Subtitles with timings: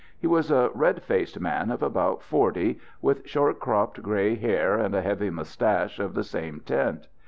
[0.17, 4.95] He was a red faced man of about forty, with short cropped grey hair and
[4.95, 7.07] a heavy moustache of the same tint.